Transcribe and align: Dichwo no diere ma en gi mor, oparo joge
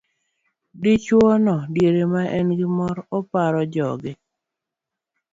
Dichwo 0.81 1.27
no 1.45 1.55
diere 1.73 2.03
ma 2.13 2.23
en 2.39 2.47
gi 2.57 2.67
mor, 2.77 2.97
oparo 3.17 3.61
joge 3.73 4.11